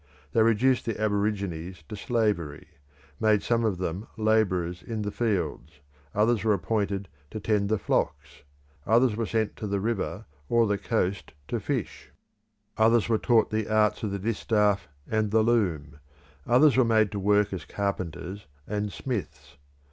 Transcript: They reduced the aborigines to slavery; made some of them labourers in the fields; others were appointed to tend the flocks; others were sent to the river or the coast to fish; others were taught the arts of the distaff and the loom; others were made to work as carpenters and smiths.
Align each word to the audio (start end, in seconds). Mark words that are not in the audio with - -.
They 0.33 0.41
reduced 0.41 0.85
the 0.85 0.99
aborigines 0.99 1.83
to 1.87 1.95
slavery; 1.95 2.69
made 3.19 3.43
some 3.43 3.63
of 3.63 3.77
them 3.77 4.07
labourers 4.17 4.81
in 4.81 5.03
the 5.03 5.11
fields; 5.11 5.73
others 6.15 6.43
were 6.43 6.55
appointed 6.55 7.07
to 7.29 7.39
tend 7.39 7.69
the 7.69 7.77
flocks; 7.77 8.41
others 8.87 9.15
were 9.15 9.27
sent 9.27 9.55
to 9.57 9.67
the 9.67 9.79
river 9.79 10.25
or 10.49 10.65
the 10.65 10.79
coast 10.79 11.33
to 11.49 11.59
fish; 11.59 12.09
others 12.79 13.09
were 13.09 13.19
taught 13.19 13.51
the 13.51 13.67
arts 13.67 14.01
of 14.01 14.09
the 14.09 14.17
distaff 14.17 14.87
and 15.07 15.29
the 15.29 15.43
loom; 15.43 15.99
others 16.47 16.77
were 16.77 16.83
made 16.83 17.11
to 17.11 17.19
work 17.19 17.53
as 17.53 17.63
carpenters 17.65 18.47
and 18.65 18.91
smiths. 18.91 19.57